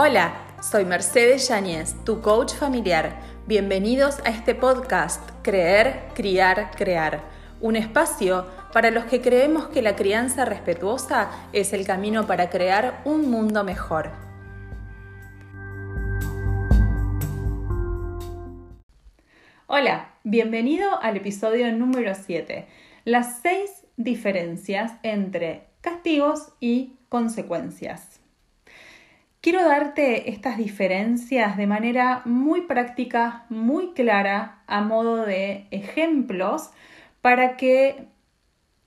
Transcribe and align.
Hola, 0.00 0.32
soy 0.62 0.84
Mercedes 0.84 1.48
Yáñez, 1.48 1.96
tu 2.04 2.20
coach 2.20 2.54
familiar. 2.54 3.18
Bienvenidos 3.48 4.20
a 4.24 4.28
este 4.28 4.54
podcast 4.54 5.28
Creer, 5.42 6.04
Criar, 6.14 6.70
Crear, 6.76 7.24
un 7.60 7.74
espacio 7.74 8.46
para 8.72 8.92
los 8.92 9.06
que 9.06 9.20
creemos 9.20 9.66
que 9.70 9.82
la 9.82 9.96
crianza 9.96 10.44
respetuosa 10.44 11.48
es 11.52 11.72
el 11.72 11.84
camino 11.84 12.28
para 12.28 12.48
crear 12.48 13.02
un 13.04 13.28
mundo 13.28 13.64
mejor. 13.64 14.12
Hola, 19.66 20.14
bienvenido 20.22 21.02
al 21.02 21.16
episodio 21.16 21.72
número 21.72 22.14
7, 22.14 22.68
las 23.04 23.40
seis 23.40 23.84
diferencias 23.96 24.92
entre 25.02 25.70
castigos 25.80 26.52
y 26.60 27.00
consecuencias. 27.08 28.17
Quiero 29.40 29.64
darte 29.64 30.30
estas 30.30 30.58
diferencias 30.58 31.56
de 31.56 31.68
manera 31.68 32.22
muy 32.24 32.62
práctica, 32.62 33.46
muy 33.48 33.92
clara, 33.92 34.62
a 34.66 34.80
modo 34.80 35.24
de 35.24 35.68
ejemplos, 35.70 36.70
para 37.20 37.56
que 37.56 38.08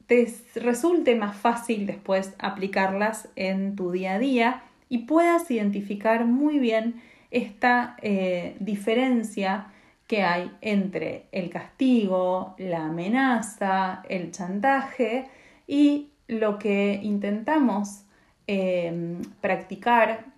te 0.07 0.27
resulte 0.55 1.15
más 1.15 1.37
fácil 1.37 1.85
después 1.85 2.33
aplicarlas 2.37 3.29
en 3.37 3.77
tu 3.77 3.91
día 3.91 4.15
a 4.15 4.19
día 4.19 4.63
y 4.89 4.99
puedas 4.99 5.49
identificar 5.49 6.25
muy 6.25 6.59
bien 6.59 7.01
esta 7.31 7.95
eh, 8.01 8.57
diferencia 8.59 9.67
que 10.05 10.23
hay 10.23 10.51
entre 10.59 11.27
el 11.31 11.49
castigo, 11.49 12.55
la 12.57 12.87
amenaza, 12.87 14.03
el 14.09 14.31
chantaje 14.31 15.29
y 15.65 16.09
lo 16.27 16.59
que 16.59 16.99
intentamos 17.01 18.03
eh, 18.47 19.17
practicar 19.39 20.30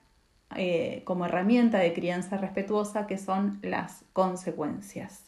eh, 0.55 1.01
como 1.05 1.25
herramienta 1.25 1.79
de 1.79 1.93
crianza 1.93 2.37
respetuosa, 2.37 3.07
que 3.07 3.17
son 3.17 3.59
las 3.61 4.05
consecuencias. 4.13 5.25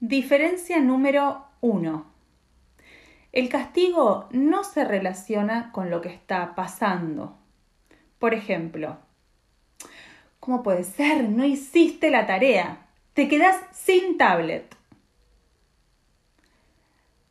Diferencia 0.00 0.80
número 0.80 1.44
uno. 1.60 2.06
El 3.32 3.48
castigo 3.48 4.28
no 4.30 4.64
se 4.64 4.84
relaciona 4.84 5.72
con 5.72 5.90
lo 5.90 6.00
que 6.00 6.08
está 6.08 6.54
pasando. 6.54 7.36
Por 8.18 8.34
ejemplo, 8.34 8.98
¿cómo 10.40 10.62
puede 10.62 10.84
ser? 10.84 11.28
No 11.28 11.44
hiciste 11.44 12.10
la 12.10 12.26
tarea. 12.26 12.86
Te 13.12 13.28
quedas 13.28 13.56
sin 13.72 14.16
tablet. 14.16 14.74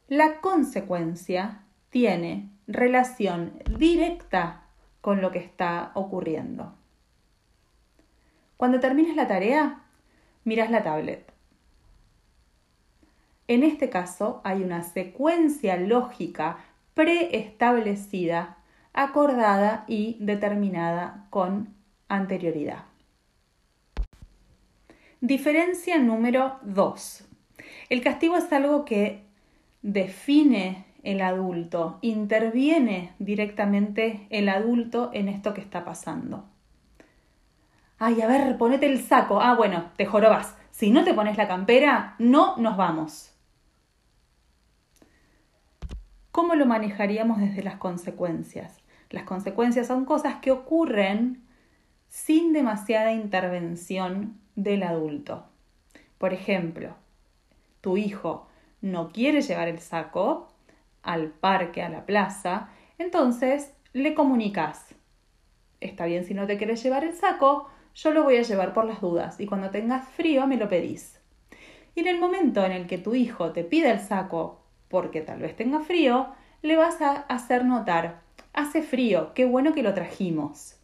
La 0.08 0.40
consecuencia 0.40 1.64
tiene 1.90 2.50
relación 2.68 3.62
directa 3.78 4.67
con 5.08 5.22
lo 5.22 5.32
que 5.32 5.40
está 5.40 5.92
ocurriendo. 5.94 6.76
Cuando 8.58 8.82
termines 8.82 9.16
la 9.16 9.26
tarea, 9.26 9.84
miras 10.44 10.70
la 10.70 10.84
tablet. 10.84 11.32
En 13.48 13.64
este 13.64 13.90
caso 13.90 14.42
hay 14.44 14.64
una 14.64 14.84
secuencia 14.84 15.78
lógica 15.78 16.58
preestablecida, 16.94 18.58
acordada 18.92 19.86
y 19.88 20.18
determinada 20.20 21.28
con 21.30 21.74
anterioridad. 22.10 22.84
Diferencia 25.22 26.00
número 26.00 26.60
2. 26.64 27.30
El 27.88 28.02
castigo 28.02 28.36
es 28.36 28.52
algo 28.52 28.84
que 28.84 29.24
define 29.82 30.87
el 31.04 31.22
adulto, 31.22 32.00
interviene 32.02 33.14
directamente 33.20 34.28
el 34.30 34.50
adulto 34.50 35.12
en 35.14 35.30
esto 35.30 35.54
que 35.54 35.62
está 35.62 35.86
pasando. 35.86 36.46
Ay, 38.00 38.22
a 38.22 38.28
ver, 38.28 38.58
ponete 38.58 38.86
el 38.86 39.02
saco. 39.02 39.42
Ah, 39.42 39.56
bueno, 39.56 39.92
te 39.96 40.06
jorobas. 40.06 40.56
Si 40.70 40.92
no 40.92 41.04
te 41.04 41.14
pones 41.14 41.38
la 41.38 41.48
campera, 41.48 42.16
no 42.20 42.56
nos 42.58 42.78
vamos. 42.78 43.34
¿Cómo 46.32 46.54
lo 46.54 46.68
manejaríamos 46.68 47.40
desde 47.40 47.64
las 47.64 47.78
consecuencias? 47.78 48.78
Las 49.10 49.24
consecuencias 49.24 49.88
son 49.88 50.06
cosas 50.06 50.36
que 50.36 50.52
ocurren 50.52 51.44
sin 52.08 52.54
demasiada 52.54 53.14
intervención 53.14 54.38
del 54.56 54.84
adulto. 54.84 55.46
Por 56.20 56.34
ejemplo, 56.34 56.96
tu 57.82 57.98
hijo 57.98 58.48
no 58.82 59.12
quiere 59.12 59.42
llevar 59.42 59.68
el 59.68 59.80
saco, 59.80 60.50
al 61.08 61.30
parque, 61.30 61.82
a 61.82 61.90
la 61.90 62.06
plaza, 62.06 62.70
entonces 63.00 63.74
le 63.94 64.14
comunicas, 64.14 64.94
está 65.80 66.06
bien 66.06 66.26
si 66.26 66.34
no 66.34 66.46
te 66.46 66.58
quieres 66.58 66.84
llevar 66.84 67.04
el 67.04 67.14
saco, 67.14 67.70
yo 67.96 68.12
lo 68.12 68.24
voy 68.24 68.38
a 68.38 68.44
llevar 68.44 68.74
por 68.74 68.86
las 68.86 69.02
dudas 69.02 69.40
y 69.40 69.48
cuando 69.48 69.72
tengas 69.72 70.08
frío 70.10 70.46
me 70.46 70.58
lo 70.58 70.70
pedís. 70.70 71.20
Y 71.96 72.02
en 72.02 72.08
el 72.08 72.20
momento 72.20 72.64
en 72.64 72.72
el 72.72 72.86
que 72.86 73.00
tu 73.00 73.16
hijo 73.16 73.54
te 73.54 73.64
pide 73.64 73.90
el 73.90 74.00
saco 74.00 74.62
porque 74.88 75.22
tal 75.22 75.40
vez 75.40 75.56
tenga 75.56 75.80
frío, 75.80 76.28
le 76.62 76.78
vas 76.78 77.02
a 77.02 77.14
hacer 77.22 77.66
notar, 77.66 78.22
hace 78.54 78.82
frío, 78.82 79.34
qué 79.34 79.46
bueno 79.46 79.74
que 79.74 79.84
lo 79.84 79.94
trajimos. 79.94 80.76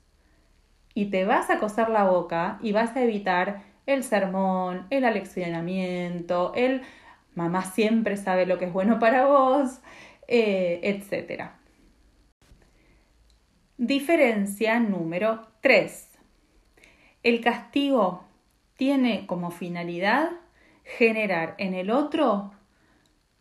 Y 0.95 1.05
te 1.05 1.25
vas 1.25 1.49
a 1.49 1.59
coser 1.59 1.89
la 1.89 2.05
boca 2.05 2.59
y 2.61 2.71
vas 2.71 2.95
a 2.95 3.03
evitar 3.03 3.61
el 3.85 4.03
sermón, 4.03 4.87
el 4.89 5.05
aleccionamiento, 5.05 6.53
el 6.55 6.81
mamá 7.35 7.63
siempre 7.63 8.17
sabe 8.17 8.45
lo 8.45 8.57
que 8.57 8.65
es 8.65 8.73
bueno 8.73 8.99
para 8.99 9.25
vos, 9.25 9.81
eh, 10.27 10.79
etc. 10.83 11.51
Diferencia 13.77 14.79
número 14.79 15.47
3. 15.61 16.09
El 17.23 17.41
castigo 17.41 18.23
tiene 18.75 19.25
como 19.27 19.51
finalidad 19.51 20.29
generar 20.83 21.55
en 21.57 21.73
el 21.73 21.89
otro 21.89 22.51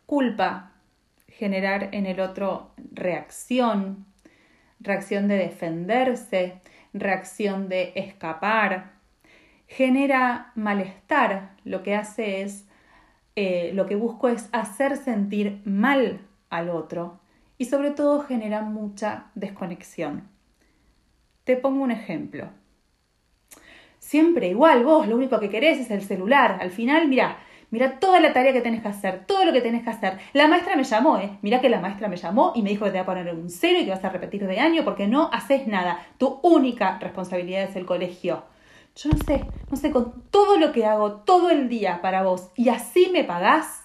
culpa, 0.05 0.71
generar 1.27 1.89
en 1.91 2.05
el 2.05 2.19
otro 2.19 2.71
reacción, 2.93 4.05
reacción 4.79 5.27
de 5.27 5.37
defenderse, 5.37 6.61
reacción 6.93 7.69
de 7.69 7.93
escapar, 7.95 8.93
genera 9.67 10.51
malestar, 10.55 11.55
lo 11.63 11.83
que 11.83 11.95
hace 11.95 12.41
es, 12.41 12.67
eh, 13.35 13.71
lo 13.73 13.85
que 13.85 13.95
busco 13.95 14.29
es 14.29 14.49
hacer 14.51 14.97
sentir 14.97 15.61
mal 15.65 16.19
al 16.53 16.69
otro 16.69 17.19
y 17.57 17.65
sobre 17.65 17.91
todo 17.91 18.21
genera 18.21 18.61
mucha 18.61 19.27
desconexión. 19.35 20.29
Te 21.43 21.57
pongo 21.57 21.83
un 21.83 21.91
ejemplo. 21.91 22.49
Siempre 23.99 24.49
igual, 24.49 24.83
vos 24.83 25.07
lo 25.07 25.15
único 25.15 25.39
que 25.39 25.49
querés 25.49 25.79
es 25.79 25.91
el 25.91 26.01
celular. 26.01 26.57
Al 26.61 26.71
final, 26.71 27.07
mira, 27.07 27.37
mira 27.71 27.99
toda 27.99 28.19
la 28.19 28.33
tarea 28.33 28.53
que 28.53 28.61
tenés 28.61 28.81
que 28.81 28.89
hacer, 28.89 29.25
todo 29.25 29.45
lo 29.45 29.53
que 29.53 29.61
tenés 29.61 29.83
que 29.83 29.89
hacer. 29.89 30.19
La 30.33 30.47
maestra 30.47 30.75
me 30.75 30.83
llamó, 30.83 31.17
¿eh? 31.17 31.37
Mira 31.41 31.61
que 31.61 31.69
la 31.69 31.79
maestra 31.79 32.07
me 32.07 32.17
llamó 32.17 32.51
y 32.55 32.61
me 32.61 32.69
dijo 32.69 32.85
que 32.85 32.91
te 32.91 32.97
va 32.97 33.03
a 33.03 33.05
poner 33.05 33.33
un 33.33 33.49
cero 33.49 33.79
y 33.79 33.85
que 33.85 33.91
vas 33.91 34.03
a 34.03 34.09
repetir 34.09 34.45
de 34.45 34.59
año 34.59 34.83
porque 34.83 35.07
no 35.07 35.29
haces 35.31 35.67
nada. 35.67 36.05
Tu 36.17 36.39
única 36.43 36.99
responsabilidad 36.99 37.63
es 37.63 37.75
el 37.75 37.85
colegio. 37.85 38.43
Yo 38.95 39.09
no 39.09 39.17
sé, 39.25 39.45
no 39.71 39.77
sé, 39.77 39.91
con 39.91 40.23
todo 40.29 40.57
lo 40.57 40.71
que 40.71 40.85
hago 40.85 41.21
todo 41.21 41.49
el 41.49 41.67
día 41.67 42.01
para 42.01 42.23
vos 42.23 42.51
y 42.55 42.69
así 42.69 43.09
me 43.11 43.23
pagás, 43.23 43.82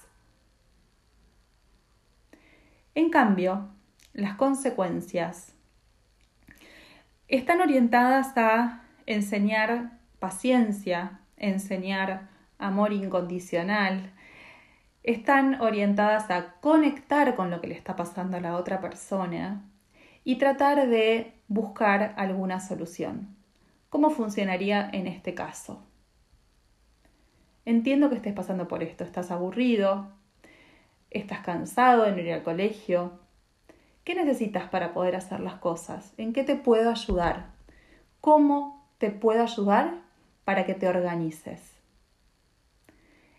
en 2.95 3.09
cambio, 3.09 3.69
las 4.13 4.35
consecuencias 4.35 5.53
están 7.27 7.61
orientadas 7.61 8.35
a 8.37 8.83
enseñar 9.05 9.99
paciencia, 10.19 11.19
enseñar 11.37 12.29
amor 12.57 12.91
incondicional, 12.91 14.11
están 15.03 15.61
orientadas 15.61 16.29
a 16.29 16.55
conectar 16.59 17.35
con 17.35 17.49
lo 17.49 17.61
que 17.61 17.67
le 17.67 17.75
está 17.75 17.95
pasando 17.95 18.37
a 18.37 18.41
la 18.41 18.55
otra 18.55 18.81
persona 18.81 19.63
y 20.23 20.37
tratar 20.37 20.87
de 20.89 21.33
buscar 21.47 22.13
alguna 22.17 22.59
solución. 22.59 23.35
¿Cómo 23.89 24.09
funcionaría 24.09 24.89
en 24.91 25.07
este 25.07 25.33
caso? 25.33 25.83
Entiendo 27.65 28.09
que 28.09 28.15
estés 28.15 28.33
pasando 28.33 28.67
por 28.67 28.83
esto, 28.83 29.03
estás 29.03 29.31
aburrido, 29.31 30.11
¿Estás 31.11 31.39
cansado 31.39 32.03
de 32.03 32.11
no 32.11 32.19
ir 32.19 32.33
al 32.33 32.43
colegio? 32.43 33.13
¿Qué 34.03 34.13
necesitas 34.13 34.69
para 34.69 34.93
poder 34.93 35.15
hacer 35.15 35.39
las 35.39 35.55
cosas? 35.55 36.13
¿En 36.17 36.33
qué 36.33 36.43
te 36.43 36.55
puedo 36.55 36.91
ayudar? 36.91 37.47
¿Cómo 38.21 38.87
te 38.99 39.09
puedo 39.09 39.41
ayudar 39.41 40.01
para 40.45 40.67
que 40.67 40.75
te 40.75 40.87
organices? 40.87 41.73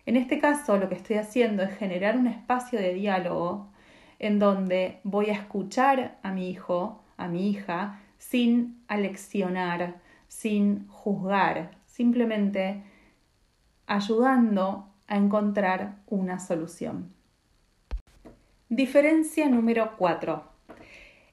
En 0.05 0.17
este 0.17 0.41
caso, 0.41 0.79
lo 0.79 0.89
que 0.89 0.97
estoy 0.97 1.17
haciendo 1.17 1.63
es 1.63 1.77
generar 1.79 2.17
un 2.17 2.27
espacio 2.27 2.81
de 2.81 2.93
diálogo 2.93 3.71
en 4.19 4.41
donde 4.41 4.99
voy 5.05 5.31
a 5.31 5.35
escuchar 5.35 6.19
a 6.25 6.33
mi 6.33 6.51
hijo, 6.51 7.05
a 7.17 7.29
mi 7.29 7.51
hija, 7.51 8.01
sin 8.19 8.83
aleccionar, 8.89 10.01
sin 10.27 10.89
juzgar, 10.89 11.71
simplemente 11.87 12.83
ayudando 13.87 14.89
a 15.07 15.17
encontrar 15.17 15.99
una 16.09 16.41
solución. 16.41 17.20
Diferencia 18.73 19.49
número 19.49 19.97
4. 19.97 20.45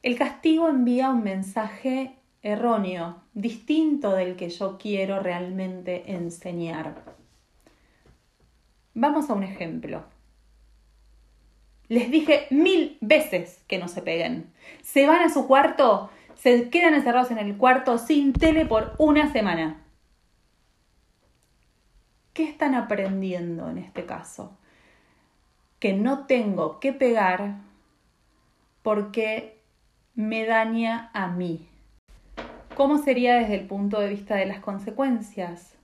El 0.01 0.17
castigo 0.17 0.69
envía 0.69 1.11
un 1.11 1.23
mensaje 1.23 2.15
erróneo, 2.41 3.21
distinto 3.35 4.13
del 4.13 4.35
que 4.35 4.49
yo 4.49 4.79
quiero 4.79 5.19
realmente 5.19 6.13
enseñar. 6.13 7.03
Vamos 8.95 9.29
a 9.29 9.35
un 9.35 9.43
ejemplo. 9.43 10.03
Les 11.89 12.09
dije 12.09 12.47
mil 12.49 12.97
veces 13.01 13.63
que 13.67 13.77
no 13.77 13.87
se 13.87 14.01
peguen. 14.01 14.51
Se 14.81 15.05
van 15.05 15.21
a 15.21 15.29
su 15.29 15.45
cuarto, 15.45 16.09
se 16.33 16.71
quedan 16.71 16.95
encerrados 16.95 17.29
en 17.29 17.37
el 17.37 17.55
cuarto 17.55 17.99
sin 17.99 18.33
tele 18.33 18.65
por 18.65 18.95
una 18.97 19.31
semana. 19.31 19.85
¿Qué 22.33 22.45
están 22.45 22.73
aprendiendo 22.73 23.69
en 23.69 23.77
este 23.77 24.07
caso? 24.07 24.57
Que 25.79 25.93
no 25.93 26.25
tengo 26.25 26.79
que 26.79 26.93
pegar 26.93 27.57
porque 28.81 29.59
me 30.15 30.45
daña 30.45 31.11
a 31.13 31.27
mí. 31.27 31.67
¿Cómo 32.75 32.97
sería 32.97 33.35
desde 33.35 33.55
el 33.55 33.67
punto 33.67 33.99
de 33.99 34.09
vista 34.09 34.35
de 34.35 34.45
las 34.45 34.59
consecuencias? 34.59 35.75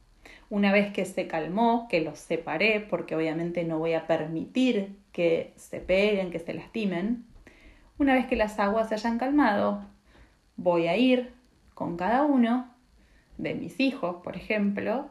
Una 0.49 0.71
vez 0.71 0.93
que 0.93 1.05
se 1.05 1.27
calmó, 1.27 1.87
que 1.87 2.01
los 2.01 2.19
separé, 2.19 2.79
porque 2.79 3.15
obviamente 3.15 3.63
no 3.63 3.79
voy 3.79 3.93
a 3.93 4.07
permitir 4.07 4.95
que 5.11 5.53
se 5.55 5.79
peguen, 5.79 6.31
que 6.31 6.39
se 6.39 6.53
lastimen, 6.53 7.25
una 7.97 8.15
vez 8.15 8.25
que 8.25 8.35
las 8.35 8.59
aguas 8.59 8.89
se 8.89 8.95
hayan 8.95 9.17
calmado, 9.17 9.83
voy 10.57 10.87
a 10.87 10.97
ir 10.97 11.33
con 11.73 11.97
cada 11.97 12.23
uno 12.23 12.67
de 13.37 13.53
mis 13.53 13.79
hijos, 13.79 14.17
por 14.23 14.35
ejemplo, 14.35 15.07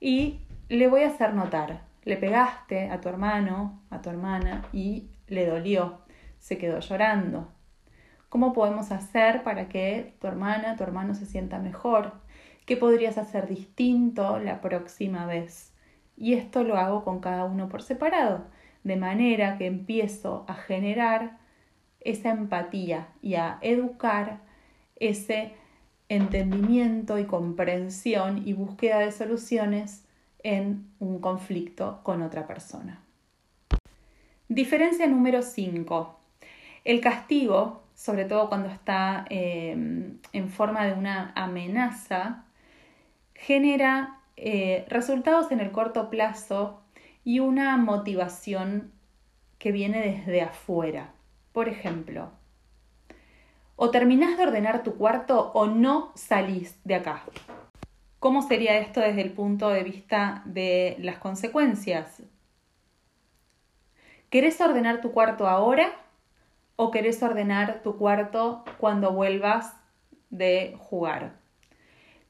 y 0.00 0.40
le 0.68 0.88
voy 0.88 1.02
a 1.02 1.08
hacer 1.08 1.34
notar, 1.34 1.82
le 2.04 2.16
pegaste 2.16 2.90
a 2.90 3.00
tu 3.00 3.08
hermano, 3.08 3.82
a 3.90 4.00
tu 4.02 4.10
hermana, 4.10 4.64
y 4.72 5.10
le 5.26 5.46
dolió, 5.46 6.00
se 6.38 6.58
quedó 6.58 6.80
llorando, 6.80 7.48
¿Cómo 8.30 8.52
podemos 8.52 8.92
hacer 8.92 9.42
para 9.42 9.68
que 9.68 10.14
tu 10.20 10.28
hermana, 10.28 10.76
tu 10.76 10.84
hermano 10.84 11.14
se 11.16 11.26
sienta 11.26 11.58
mejor? 11.58 12.12
¿Qué 12.64 12.76
podrías 12.76 13.18
hacer 13.18 13.48
distinto 13.48 14.38
la 14.38 14.60
próxima 14.60 15.26
vez? 15.26 15.74
Y 16.16 16.34
esto 16.34 16.62
lo 16.62 16.76
hago 16.76 17.02
con 17.02 17.18
cada 17.18 17.44
uno 17.44 17.68
por 17.68 17.82
separado, 17.82 18.44
de 18.84 18.94
manera 18.94 19.58
que 19.58 19.66
empiezo 19.66 20.44
a 20.46 20.54
generar 20.54 21.38
esa 21.98 22.30
empatía 22.30 23.08
y 23.20 23.34
a 23.34 23.58
educar 23.62 24.42
ese 24.94 25.52
entendimiento 26.08 27.18
y 27.18 27.24
comprensión 27.24 28.46
y 28.46 28.52
búsqueda 28.52 29.00
de 29.00 29.10
soluciones 29.10 30.06
en 30.42 30.90
un 30.98 31.20
conflicto 31.20 32.00
con 32.02 32.22
otra 32.22 32.46
persona. 32.46 33.02
Diferencia 34.48 35.06
número 35.06 35.42
5. 35.42 36.16
El 36.84 37.00
castigo 37.00 37.82
sobre 38.00 38.24
todo 38.24 38.48
cuando 38.48 38.70
está 38.70 39.26
em, 39.28 40.16
en 40.32 40.48
forma 40.48 40.86
de 40.86 40.94
una 40.94 41.34
amenaza, 41.36 42.44
genera 43.34 44.20
eh, 44.38 44.86
resultados 44.88 45.52
en 45.52 45.60
el 45.60 45.70
corto 45.70 46.08
plazo 46.08 46.80
y 47.24 47.40
una 47.40 47.76
motivación 47.76 48.90
que 49.58 49.70
viene 49.70 50.00
desde 50.00 50.40
afuera. 50.40 51.12
Por 51.52 51.68
ejemplo, 51.68 52.30
o 53.76 53.90
terminás 53.90 54.38
de 54.38 54.44
ordenar 54.44 54.82
tu 54.82 54.94
cuarto 54.94 55.52
o 55.52 55.66
no 55.66 56.12
salís 56.14 56.80
de 56.84 56.94
acá. 56.94 57.24
¿Cómo 58.20 58.42
sería 58.42 58.76
esto 58.76 59.00
desde 59.00 59.22
el 59.22 59.32
punto 59.32 59.70
de 59.70 59.82
vista 59.82 60.42
de 60.44 60.94
las 61.00 61.16
consecuencias? 61.16 62.22
¿Querés 64.28 64.60
ordenar 64.60 65.00
tu 65.00 65.12
cuarto 65.12 65.48
ahora 65.48 65.90
o 66.76 66.90
querés 66.90 67.22
ordenar 67.22 67.80
tu 67.82 67.96
cuarto 67.96 68.62
cuando 68.76 69.12
vuelvas 69.12 69.74
de 70.28 70.76
jugar? 70.78 71.32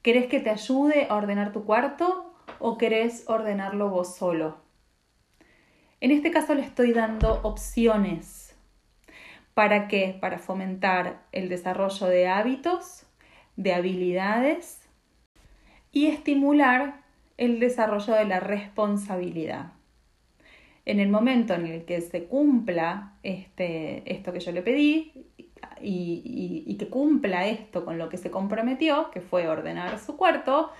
¿Querés 0.01 0.29
que 0.29 0.39
te 0.39 0.51
ayude 0.51 1.09
a 1.11 1.17
ordenar 1.17 1.51
tu 1.51 1.65
cuarto 1.65 2.35
o 2.61 2.79
querés 2.79 3.25
ordenarlo 3.27 3.91
vos 3.91 4.15
solo? 4.15 4.59
En 6.01 6.13
este 6.13 6.31
caso 6.31 6.55
le 6.55 6.63
estoy 6.63 6.93
dando 6.93 7.41
opciones. 7.43 8.55
¿Para 9.55 9.89
qué? 9.89 10.17
Para 10.21 10.39
fomentar 10.39 11.23
el 11.33 11.49
desarrollo 11.49 12.07
de 12.07 12.29
hábitos, 12.29 13.07
de 13.57 13.75
habilidades 13.75 14.80
y 15.93 16.07
estimular 16.07 17.03
el 17.37 17.59
desarrollo 17.59 18.15
de 18.15 18.25
la 18.25 18.41
responsabilidad 18.41 19.73
en 20.91 21.01
el 21.01 21.09
momento 21.09 21.55
en 21.55 21.67
el 21.67 21.85
que 21.85 22.01
se 22.01 22.25
cumpla 22.25 23.15
este, 23.23 24.03
esto 24.13 24.33
que 24.33 24.41
yo 24.41 24.53
le 24.53 24.63
pedí 24.63 25.13
y, 25.81 26.77
que 26.79 26.89
cumpla 26.89 27.47
esto 27.47 27.85
con 27.85 27.99
lo 27.99 28.09
que 28.09 28.17
se 28.17 28.31
comprometió, 28.31 29.11
que 29.11 29.21
fue 29.21 29.47
ordenar 29.49 29.99
su 29.99 30.17
cuarto, 30.17 30.71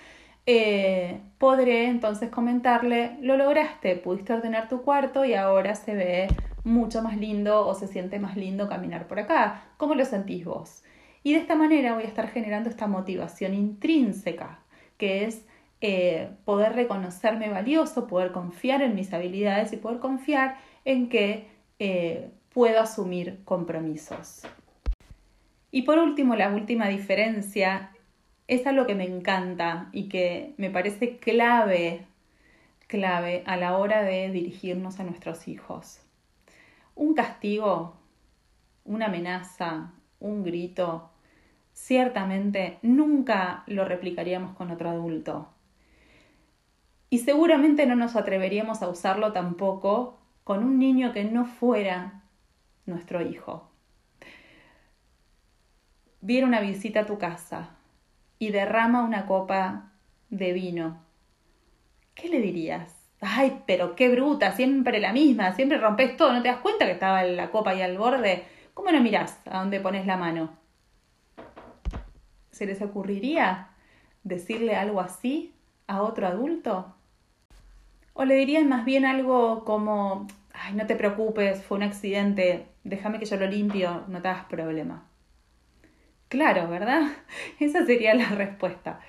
eh, 0.47 1.21
podré 1.37 1.87
entonces 1.87 2.31
comentarle, 2.31 3.19
lo 3.21 3.37
lograste, 3.37 3.97
pudiste 3.97 4.33
ordenar 4.33 4.69
tu 4.69 4.83
cuarto 4.83 5.27
y 5.27 5.35
ahora 5.35 5.75
se 5.75 5.95
ve 5.95 6.29
mucho 6.65 7.03
más 7.03 7.19
lindo 7.19 7.67
o 7.67 7.75
se 7.75 7.87
siente 7.87 8.19
más 8.19 8.37
lindo 8.37 8.69
caminar 8.69 9.07
por 9.07 9.21
acá. 9.21 9.63
¿Cómo 9.77 9.95
lo 9.95 10.07
sentís 10.07 10.45
vos? 10.45 10.83
Y 11.23 11.35
de 11.35 11.41
esta 11.41 11.55
manera 11.55 11.95
voy 11.95 12.05
a 12.05 12.09
estar 12.09 12.29
generando 12.29 12.71
esta 12.71 12.87
motivación 12.87 13.53
intrínseca, 13.53 14.61
que 15.01 15.25
es 15.25 15.47
eh, 15.81 16.29
poder 16.45 16.75
reconocerme 16.75 17.49
valioso, 17.49 18.07
poder 18.07 18.33
confiar 18.33 18.83
en 18.83 18.95
mis 18.95 19.15
habilidades 19.15 19.73
y 19.73 19.79
poder 19.79 19.99
confiar 19.99 20.59
en 20.85 21.09
que 21.09 21.47
eh, 21.79 22.31
puedo 22.53 22.81
asumir 22.83 23.41
compromisos. 23.47 24.43
Y 25.71 25.83
por 25.83 25.99
último, 25.99 26.37
la 26.37 26.51
última 26.51 26.89
diferencia 26.89 27.93
es 28.47 28.67
algo 28.67 28.87
que 28.87 28.95
me 28.95 29.07
encanta 29.07 29.89
y 29.93 30.11
que 30.11 30.53
me 30.59 30.69
parece 30.69 31.17
clave, 31.17 32.05
clave 32.87 33.43
a 33.47 33.57
la 33.57 33.79
hora 33.79 34.03
de 34.03 34.31
dirigirnos 34.31 35.01
a 35.01 35.05
nuestros 35.05 35.49
hijos. 35.49 36.03
Un 36.95 37.15
castigo, 37.15 37.97
una 38.85 39.07
amenaza, 39.07 39.93
un 40.19 40.43
grito, 40.43 41.10
ciertamente 41.81 42.79
nunca 42.83 43.65
lo 43.67 43.85
replicaríamos 43.85 44.55
con 44.55 44.71
otro 44.71 44.91
adulto. 44.91 45.49
Y 47.09 47.19
seguramente 47.19 47.87
no 47.87 47.97
nos 47.97 48.17
atreveríamos 48.17 48.83
a 48.83 48.89
usarlo 48.89 49.33
tampoco 49.33 50.19
con 50.45 50.63
un 50.63 50.79
niño 50.79 51.13
que 51.13 51.25
no 51.25 51.47
fuera 51.47 52.23
nuestro 52.87 53.23
hijo. 53.23 53.71
Viene 56.21 56.47
una 56.47 56.61
visita 56.61 57.01
a 57.01 57.07
tu 57.07 57.19
casa 57.19 57.71
y 58.39 58.51
derrama 58.51 59.03
una 59.03 59.27
copa 59.27 59.91
de 60.29 60.53
vino. 60.53 61.03
¿Qué 62.15 62.29
le 62.29 62.41
dirías? 62.41 62.95
Ay, 63.23 63.63
pero 63.67 63.97
qué 63.97 64.11
bruta, 64.11 64.53
siempre 64.53 65.01
la 65.01 65.13
misma, 65.13 65.53
siempre 65.53 65.79
rompes 65.79 66.17
todo, 66.17 66.33
¿no 66.35 66.43
te 66.43 66.49
das 66.49 66.59
cuenta 66.59 66.85
que 66.85 66.93
estaba 66.93 67.25
la 67.25 67.51
copa 67.51 67.71
ahí 67.71 67.83
al 67.83 67.99
borde? 67.99 68.45
¿Cómo 68.75 68.93
no 68.93 69.01
mirás 69.01 69.41
a 69.47 69.59
dónde 69.59 69.81
pones 69.81 70.07
la 70.07 70.17
mano? 70.17 70.60
¿Se 72.51 72.67
les 72.67 72.83
ocurriría 72.83 73.69
decirle 74.25 74.77
algo 74.77 75.01
así 75.01 75.55
a 75.87 76.03
otro 76.03 76.27
adulto? 76.27 76.95
O 78.13 78.25
le 78.25 78.35
dirían 78.35 78.69
más 78.69 78.85
bien 78.85 79.07
algo 79.07 79.65
como, 79.65 80.27
ay, 80.53 80.75
no 80.75 80.87
te 80.87 80.97
preocupes, 80.97 81.63
fue 81.63 81.79
un 81.79 81.85
accidente, 81.85 82.67
déjame 82.85 83.19
que 83.19 83.27
yo 83.27 83.37
lo 83.37 83.47
limpio, 83.47 84.05
no 84.09 84.21
te 84.21 84.29
hagas 84.29 84.45
problema. 84.47 85.07
Claro, 86.29 86.69
¿verdad? 86.69 87.03
Esa 87.61 87.85
sería 87.87 88.15
la 88.15 88.29
respuesta. 88.29 89.01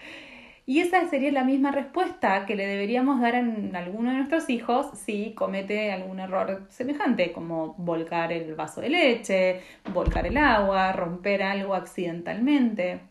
Y 0.65 0.79
esa 0.79 1.07
sería 1.09 1.31
la 1.31 1.43
misma 1.43 1.71
respuesta 1.71 2.45
que 2.45 2.55
le 2.55 2.65
deberíamos 2.67 3.19
dar 3.19 3.35
a 3.35 3.39
alguno 3.39 4.11
de 4.11 4.17
nuestros 4.17 4.49
hijos 4.49 4.87
si 4.97 5.33
comete 5.33 5.91
algún 5.91 6.19
error 6.19 6.65
semejante, 6.69 7.31
como 7.33 7.73
volcar 7.73 8.31
el 8.31 8.55
vaso 8.55 8.79
de 8.79 8.89
leche, 8.89 9.61
volcar 9.93 10.27
el 10.27 10.37
agua, 10.37 10.93
romper 10.93 11.43
algo 11.43 11.73
accidentalmente. 11.75 13.10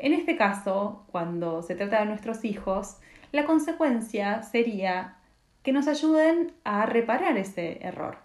En 0.00 0.14
este 0.14 0.34
caso, 0.34 1.04
cuando 1.12 1.62
se 1.62 1.74
trata 1.74 2.00
de 2.00 2.06
nuestros 2.06 2.42
hijos, 2.46 2.96
la 3.32 3.44
consecuencia 3.44 4.42
sería 4.42 5.18
que 5.62 5.72
nos 5.72 5.88
ayuden 5.88 6.52
a 6.64 6.86
reparar 6.86 7.36
ese 7.36 7.78
error. 7.86 8.16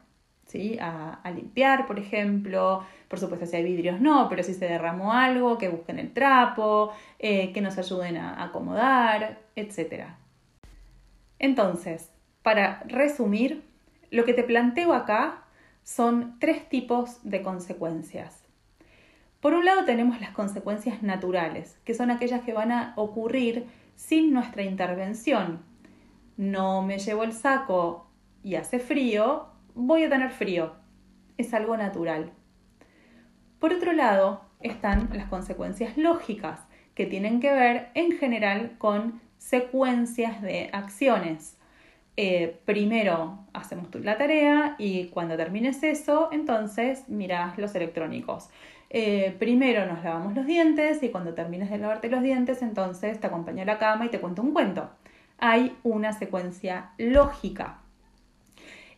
¿Sí? 0.46 0.78
A, 0.80 1.20
limpiar, 1.36 1.86
por 1.86 2.00
ejemplo, 2.00 2.86
por 3.10 3.20
supuesto 3.20 3.46
si 3.46 3.58
hay 3.58 3.64
vidrios 3.64 4.00
no, 4.00 4.30
pero 4.30 4.42
si 4.42 4.54
se 4.54 4.66
derramó 4.66 5.12
algo, 5.12 5.58
que 5.58 5.68
busquen 5.68 6.00
el 6.00 6.14
trapo, 6.14 6.94
eh, 7.20 7.52
que 7.52 7.62
nos 7.62 7.78
ayuden 7.78 8.16
a 8.16 8.42
acomodar, 8.42 9.40
etc. 9.58 10.06
Entonces, 11.40 12.12
para 12.42 12.84
resumir, 12.86 13.64
lo 14.12 14.24
que 14.24 14.34
te 14.34 14.44
planteo 14.44 14.94
acá 14.94 15.44
son 15.84 16.40
tres 16.40 16.70
tipos 16.70 17.20
de 17.24 17.42
consecuencias. 17.42 18.45
Por 19.46 19.54
un 19.54 19.64
lado 19.64 19.86
tenemos 19.86 20.20
las 20.22 20.32
consecuencias 20.32 21.04
naturales, 21.04 21.78
que 21.86 21.94
son 21.94 22.10
aquellas 22.10 22.42
que 22.42 22.54
van 22.54 22.72
a 22.72 22.94
ocurrir 22.96 23.68
sin 23.96 24.34
nuestra 24.34 24.64
intervención. 24.64 25.64
No 26.36 26.82
me 26.82 26.98
llevo 26.98 27.24
el 27.24 27.32
saco 27.32 28.10
y 28.42 28.56
hace 28.56 28.80
frío, 28.80 29.50
voy 29.76 30.04
a 30.04 30.10
tener 30.10 30.32
frío. 30.32 30.74
Es 31.38 31.54
algo 31.54 31.78
natural. 31.78 32.32
Por 33.60 33.72
otro 33.72 33.94
lado, 33.94 34.42
están 34.62 35.12
las 35.14 35.28
consecuencias 35.28 35.96
lógicas, 35.96 36.62
que 36.96 37.06
tienen 37.06 37.40
que 37.40 37.52
ver 37.52 37.92
en 37.94 38.14
general 38.14 38.80
con 38.80 39.22
secuencias 39.38 40.42
de 40.42 40.72
acciones. 40.74 41.60
Eh, 42.18 42.60
primero 42.64 43.40
hacemos 43.54 43.94
la 43.96 44.18
tarea 44.18 44.76
y 44.78 45.08
cuando 45.08 45.36
termines 45.36 45.84
eso, 45.84 46.30
entonces 46.32 47.10
miras 47.10 47.58
los 47.58 47.76
electrónicos. 47.76 48.50
Eh, 48.90 49.36
primero 49.40 49.86
nos 49.86 50.04
lavamos 50.04 50.34
los 50.36 50.46
dientes 50.46 51.04
y 51.04 51.10
cuando 51.10 51.34
termines 51.34 51.70
de 51.70 51.78
lavarte 51.78 52.10
los 52.10 52.24
dientes, 52.24 52.62
entonces 52.62 53.20
te 53.20 53.28
acompaño 53.28 53.64
a 53.64 53.66
la 53.66 53.78
cama 53.78 54.06
y 54.06 54.10
te 54.10 54.20
cuento 54.20 54.42
un 54.42 54.54
cuento. 54.54 54.90
Hay 55.38 55.76
una 55.84 56.14
secuencia 56.14 56.92
lógica. 56.98 57.80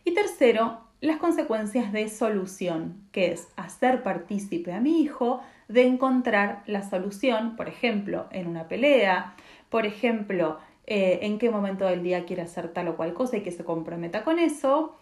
Y 0.04 0.14
tercero, 0.14 0.80
las 1.00 1.18
consecuencias 1.18 1.92
de 1.92 2.08
solución, 2.08 3.02
que 3.12 3.32
es 3.32 3.48
hacer 3.56 4.02
partícipe 4.02 4.72
a 4.72 4.80
mi 4.80 5.00
hijo 5.00 5.40
de 5.68 5.86
encontrar 5.86 6.62
la 6.66 6.88
solución, 6.88 7.56
por 7.56 7.68
ejemplo, 7.68 8.26
en 8.30 8.46
una 8.46 8.68
pelea, 8.68 9.34
por 9.68 9.84
ejemplo, 9.84 10.58
eh, 10.90 11.18
en 11.26 11.38
qué 11.38 11.50
momento 11.50 11.84
del 11.84 12.02
día 12.02 12.24
quiere 12.24 12.40
hacer 12.40 12.72
tal 12.72 12.88
o 12.88 12.96
cual 12.96 13.12
cosa 13.12 13.36
y 13.36 13.42
que 13.42 13.50
se 13.50 13.62
comprometa 13.62 14.24
con 14.24 14.38
eso, 14.38 14.96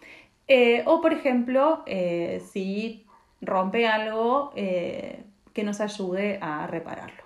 eh, 0.49 0.83
o 0.85 0.99
por 0.99 1.13
ejemplo, 1.13 1.83
eh, 1.85 2.43
si 2.51 3.05
rompe 3.39 3.87
algo 3.87 4.51
que 4.53 5.63
nos 5.63 5.79
ayude 5.79 6.39
a 6.41 6.67
repararlo. 6.67 7.23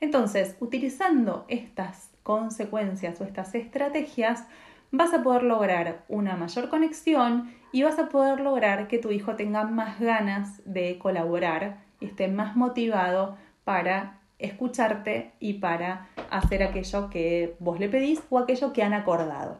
Entonces, 0.00 0.56
utilizando 0.60 1.44
estas 1.48 2.10
consecuencias 2.22 3.20
o 3.20 3.24
estas 3.24 3.54
estrategias, 3.54 4.46
vas 4.90 5.12
a 5.12 5.22
poder 5.22 5.42
lograr 5.42 6.06
una 6.08 6.36
mayor 6.36 6.70
conexión 6.70 7.52
y 7.70 7.82
vas 7.82 7.98
a 7.98 8.08
poder 8.08 8.40
lograr 8.40 8.88
que 8.88 8.96
tu 8.98 9.10
hijo 9.10 9.36
tenga 9.36 9.64
más 9.64 10.00
ganas 10.00 10.62
de 10.64 10.98
colaborar 10.98 11.82
y 12.00 12.06
esté 12.06 12.28
más 12.28 12.56
motivado 12.56 13.36
para 13.64 14.19
escucharte 14.40 15.32
y 15.40 15.54
para 15.54 16.08
hacer 16.30 16.62
aquello 16.62 17.10
que 17.10 17.56
vos 17.58 17.78
le 17.78 17.88
pedís 17.88 18.22
o 18.30 18.38
aquello 18.38 18.72
que 18.72 18.82
han 18.82 18.94
acordado. 18.94 19.58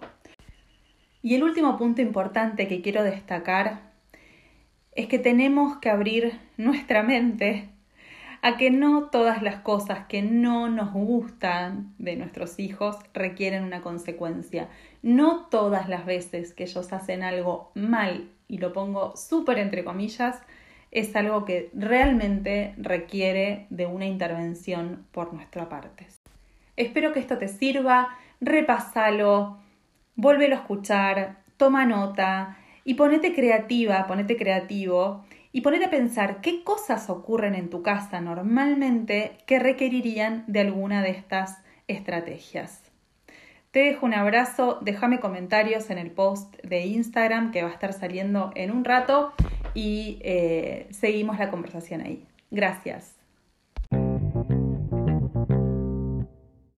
Y 1.22 1.34
el 1.34 1.42
último 1.42 1.76
punto 1.76 2.00
importante 2.00 2.66
que 2.66 2.80
quiero 2.80 3.02
destacar 3.02 3.90
es 4.92 5.06
que 5.06 5.18
tenemos 5.18 5.78
que 5.78 5.90
abrir 5.90 6.38
nuestra 6.56 7.02
mente 7.02 7.68
a 8.42 8.56
que 8.56 8.70
no 8.70 9.10
todas 9.10 9.42
las 9.42 9.56
cosas 9.56 10.06
que 10.06 10.22
no 10.22 10.68
nos 10.68 10.92
gustan 10.92 11.94
de 11.98 12.16
nuestros 12.16 12.58
hijos 12.58 12.96
requieren 13.12 13.64
una 13.64 13.82
consecuencia. 13.82 14.68
No 15.02 15.46
todas 15.46 15.88
las 15.88 16.06
veces 16.06 16.54
que 16.54 16.64
ellos 16.64 16.92
hacen 16.92 17.22
algo 17.22 17.70
mal, 17.74 18.30
y 18.48 18.58
lo 18.58 18.72
pongo 18.72 19.16
súper 19.16 19.58
entre 19.58 19.84
comillas, 19.84 20.40
es 20.90 21.14
algo 21.14 21.44
que 21.44 21.70
realmente 21.74 22.74
requiere 22.76 23.66
de 23.70 23.86
una 23.86 24.06
intervención 24.06 25.06
por 25.12 25.32
nuestra 25.32 25.68
parte. 25.68 26.06
Espero 26.76 27.12
que 27.12 27.20
esto 27.20 27.38
te 27.38 27.48
sirva, 27.48 28.08
repásalo, 28.40 29.58
vuélvelo 30.16 30.56
a 30.56 30.60
escuchar, 30.60 31.42
toma 31.56 31.84
nota 31.84 32.58
y 32.84 32.94
ponete 32.94 33.34
creativa, 33.34 34.06
ponete 34.06 34.36
creativo 34.36 35.24
y 35.52 35.60
ponete 35.60 35.86
a 35.86 35.90
pensar 35.90 36.40
qué 36.40 36.64
cosas 36.64 37.10
ocurren 37.10 37.54
en 37.54 37.70
tu 37.70 37.82
casa 37.82 38.20
normalmente 38.20 39.38
que 39.46 39.58
requerirían 39.58 40.44
de 40.46 40.60
alguna 40.60 41.02
de 41.02 41.10
estas 41.10 41.58
estrategias. 41.86 42.90
Te 43.70 43.80
dejo 43.80 44.06
un 44.06 44.14
abrazo, 44.14 44.80
déjame 44.82 45.20
comentarios 45.20 45.90
en 45.90 45.98
el 45.98 46.10
post 46.10 46.56
de 46.64 46.86
Instagram 46.86 47.52
que 47.52 47.62
va 47.62 47.68
a 47.68 47.72
estar 47.72 47.92
saliendo 47.92 48.50
en 48.56 48.72
un 48.72 48.84
rato 48.84 49.32
y 49.74 50.18
eh, 50.22 50.88
seguimos 50.90 51.38
la 51.38 51.50
conversación 51.50 52.00
ahí. 52.00 52.24
Gracias. 52.50 53.19